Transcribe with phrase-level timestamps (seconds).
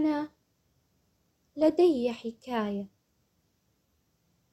[0.00, 0.28] أنا
[1.56, 2.88] لدي حكاية.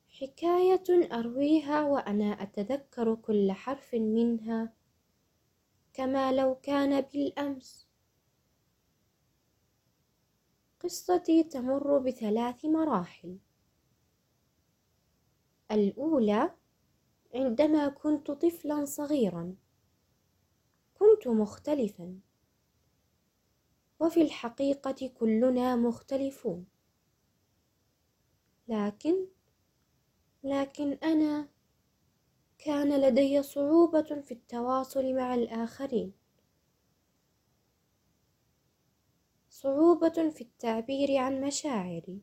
[0.10, 4.74] حكاية أرويها وأنا أتذكر كل حرف منها
[5.94, 7.88] كما لو كان بالأمس.
[10.80, 13.38] قصتي تمر بثلاث مراحل.
[15.72, 16.56] الأولى
[17.36, 19.56] عندما كنت طفلا صغيرا
[20.94, 22.20] كنت مختلفا.
[24.00, 26.66] وفي الحقيقة كلنا مختلفون.
[28.68, 29.28] لكن
[30.44, 31.50] لكن أنا
[32.58, 36.14] كان لدي صعوبة في التواصل مع الآخرين.
[39.50, 42.22] صعوبة في التعبير عن مشاعري.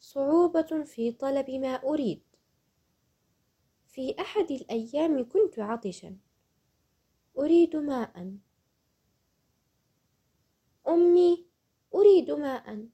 [0.00, 2.22] صعوبة في طلب ما أريد.
[3.86, 6.16] في أحد الأيام كنت عطشا.
[7.38, 8.36] أريد ماء
[10.88, 11.46] أمي
[11.94, 12.86] أريد ماء.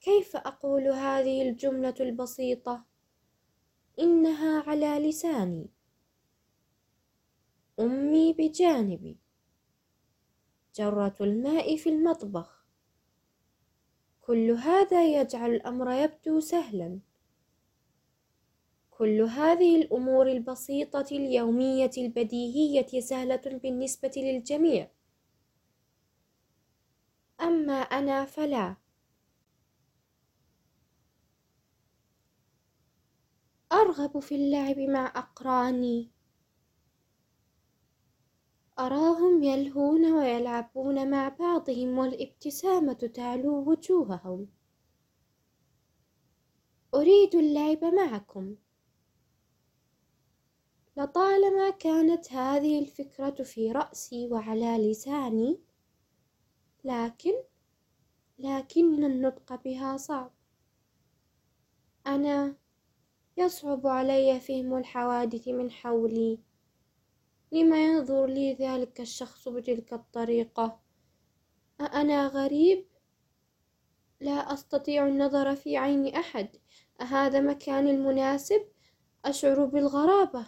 [0.00, 2.84] كيف أقول هذه الجملة البسيطة؟
[4.00, 5.70] إنها على لساني.
[7.80, 9.18] أمي بجانبي.
[10.74, 12.66] جرة الماء في المطبخ.
[14.20, 16.98] كل هذا يجعل الأمر يبدو سهلا.
[18.90, 24.95] كل هذه الأمور البسيطة اليومية البديهية سهلة بالنسبة للجميع.
[27.46, 28.76] أما أنا فلا.
[33.72, 36.10] أرغب في اللعب مع أقراني.
[38.78, 44.48] أراهم يلهون ويلعبون مع بعضهم والابتسامة تعلو وجوههم.
[46.94, 48.56] أريد اللعب معكم.
[50.96, 55.65] لطالما كانت هذه الفكرة في رأسي وعلى لساني
[56.86, 57.32] لكن
[58.38, 60.32] لكن النطق بها صعب.
[62.06, 62.56] أنا
[63.36, 66.38] يصعب علي فهم الحوادث من حولي.
[67.52, 70.80] لما ينظر لي ذلك الشخص بتلك الطريقة؟
[71.80, 72.86] أأنا غريب؟
[74.20, 76.48] لا أستطيع النظر في عين أحد.
[77.00, 78.66] أهذا مكان المناسب؟
[79.24, 80.46] أشعر بالغرابة.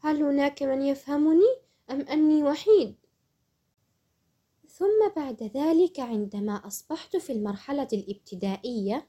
[0.00, 1.60] هل هناك من يفهمني
[1.90, 3.05] أم أني وحيد؟
[4.78, 9.08] ثم بعد ذلك عندما أصبحت في المرحلة الإبتدائية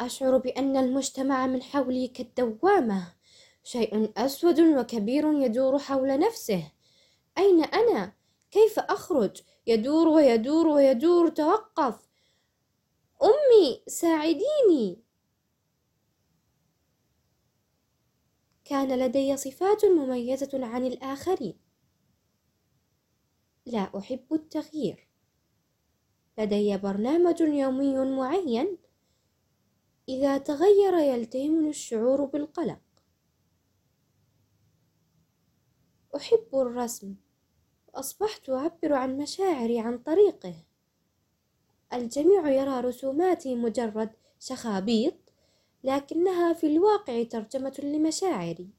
[0.00, 3.12] أشعر بأن المجتمع من حولي كالدوامة
[3.62, 6.72] شيء أسود وكبير يدور حول نفسه
[7.38, 8.12] أين أنا؟
[8.50, 12.08] كيف أخرج؟ يدور ويدور ويدور توقف
[13.22, 15.03] أمي ساعديني
[18.64, 21.58] كان لدي صفات مميزة عن الآخرين.
[23.66, 25.08] لا أحب التغيير.
[26.38, 28.78] لدي برنامج يومي معين.
[30.08, 32.80] إذا تغير يلتهمني الشعور بالقلق.
[36.16, 37.14] أحب الرسم.
[37.88, 40.54] وأصبحت أعبر عن مشاعري عن طريقه.
[41.92, 45.23] الجميع يرى رسوماتي مجرد شخابيط.
[45.84, 48.70] لكنها في الواقع ترجمة لمشاعري.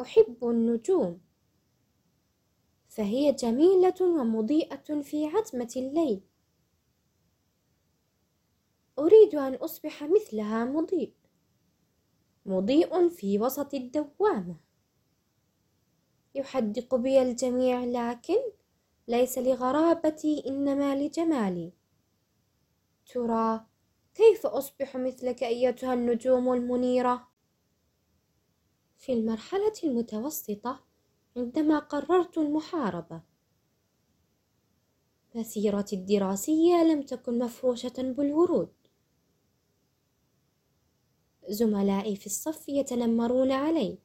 [0.00, 1.20] أحب النجوم.
[2.88, 6.20] فهي جميلة ومضيئة في عتمة الليل.
[8.98, 11.14] أريد أن أصبح مثلها مضيء.
[12.46, 14.56] مضيء في وسط الدوامة.
[16.34, 18.38] يحدق بي الجميع لكن
[19.08, 21.72] ليس لغرابتي إنما لجمالي.
[23.06, 23.73] ترى
[24.14, 27.28] كيف أصبح مثلك أيتها النجوم المنيرة؟
[28.98, 30.84] في المرحلة المتوسطة
[31.36, 33.22] عندما قررت المحاربة.
[35.34, 38.72] مسيرتي الدراسية لم تكن مفروشة بالورود.
[41.48, 43.98] زملائي في الصف يتنمرون علي.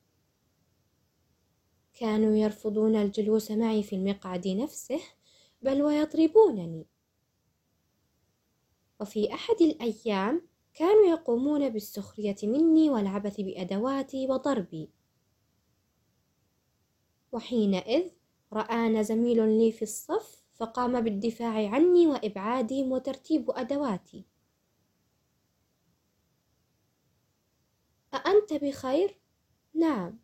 [1.93, 4.99] كانوا يرفضون الجلوس معي في المقعد نفسه
[5.61, 6.85] بل ويضربونني
[8.99, 10.41] وفي أحد الأيام
[10.73, 14.89] كانوا يقومون بالسخرية مني والعبث بأدواتي وضربي.
[17.31, 18.11] وحينئذ
[18.53, 24.25] رآنا زميل لي في الصف فقام بالدفاع عني وإبعادي وترتيب أدواتي.
[28.13, 29.19] أأنت بخير؟
[29.73, 30.19] نعم.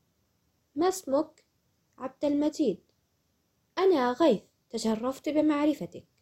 [0.75, 1.45] ما اسمك؟
[1.97, 2.79] عبد المجيد.
[3.77, 6.14] أنا غيث تشرفت بمعرفتك.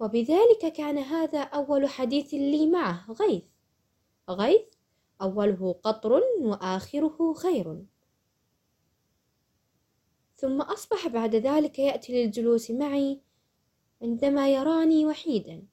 [0.00, 3.44] وبذلك كان هذا أول حديث لي معه غيث.
[4.30, 4.66] غيث
[5.22, 7.84] أوله قطر وآخره خير.
[10.36, 13.20] ثم أصبح بعد ذلك يأتي للجلوس معي
[14.02, 15.66] عندما يراني وحيدا.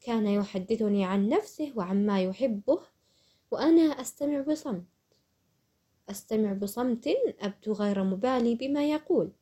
[0.00, 2.80] كان يحدثني عن نفسه وعما يحبه
[3.50, 4.84] وأنا أستمع بصمت.
[6.10, 7.08] أستمع بصمت
[7.40, 9.32] أبدو غير مبالي بما يقول.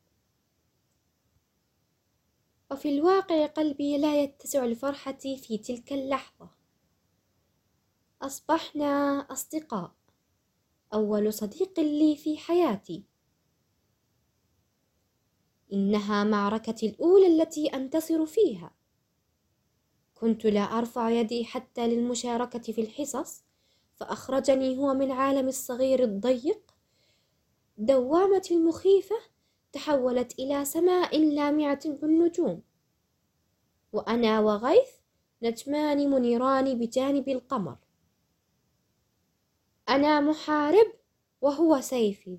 [2.72, 6.50] وفي الواقع قلبي لا يتسع لفرحتي في تلك اللحظة.
[8.22, 9.93] أصبحنا أصدقاء.
[10.94, 13.05] أول صديق لي في حياتي.
[15.72, 18.70] إنها معركتي الأولى التي أنتصر فيها.
[20.14, 23.44] كنت لا أرفع يدي حتى للمشاركة في الحصص
[23.96, 26.75] فأخرجني هو من عالم الصغير الضيق
[27.78, 29.16] دوامتي المخيفة
[29.72, 32.62] تحولت إلى سماء لامعة بالنجوم.
[33.93, 34.90] وأنا وغيث
[35.43, 37.76] نجمان منيران بجانب القمر.
[39.88, 40.93] أنا محارب
[41.40, 42.38] وهو سيفي.